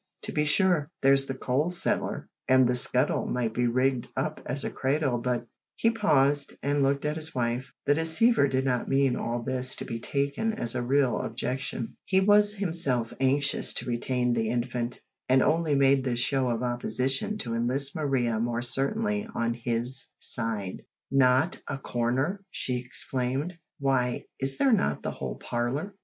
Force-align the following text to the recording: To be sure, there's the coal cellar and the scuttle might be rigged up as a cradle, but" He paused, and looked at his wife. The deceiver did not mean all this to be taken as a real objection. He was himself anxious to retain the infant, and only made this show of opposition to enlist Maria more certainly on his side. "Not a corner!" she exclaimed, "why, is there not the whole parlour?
To 0.23 0.31
be 0.31 0.45
sure, 0.45 0.89
there's 1.03 1.27
the 1.27 1.35
coal 1.35 1.69
cellar 1.69 2.27
and 2.47 2.67
the 2.67 2.73
scuttle 2.73 3.27
might 3.27 3.53
be 3.53 3.67
rigged 3.67 4.07
up 4.17 4.41
as 4.47 4.63
a 4.63 4.71
cradle, 4.71 5.19
but" 5.19 5.45
He 5.75 5.91
paused, 5.91 6.55
and 6.63 6.81
looked 6.81 7.05
at 7.05 7.17
his 7.17 7.35
wife. 7.35 7.71
The 7.85 7.93
deceiver 7.93 8.47
did 8.47 8.65
not 8.65 8.89
mean 8.89 9.15
all 9.15 9.43
this 9.43 9.75
to 9.75 9.85
be 9.85 9.99
taken 9.99 10.53
as 10.53 10.73
a 10.73 10.81
real 10.81 11.19
objection. 11.19 11.97
He 12.03 12.19
was 12.19 12.55
himself 12.55 13.13
anxious 13.19 13.75
to 13.75 13.85
retain 13.85 14.33
the 14.33 14.49
infant, 14.49 14.99
and 15.29 15.43
only 15.43 15.75
made 15.75 16.03
this 16.03 16.17
show 16.17 16.49
of 16.49 16.63
opposition 16.63 17.37
to 17.37 17.53
enlist 17.53 17.95
Maria 17.95 18.39
more 18.39 18.63
certainly 18.63 19.27
on 19.35 19.53
his 19.53 20.07
side. 20.17 20.81
"Not 21.11 21.61
a 21.67 21.77
corner!" 21.77 22.43
she 22.49 22.79
exclaimed, 22.79 23.55
"why, 23.77 24.25
is 24.39 24.57
there 24.57 24.73
not 24.73 25.03
the 25.03 25.11
whole 25.11 25.35
parlour? 25.35 25.93